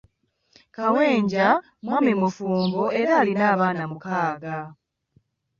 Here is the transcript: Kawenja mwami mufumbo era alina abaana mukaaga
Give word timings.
Kawenja 0.75 1.47
mwami 1.83 2.11
mufumbo 2.21 2.83
era 2.99 3.11
alina 3.21 3.43
abaana 3.53 3.83
mukaaga 3.91 4.57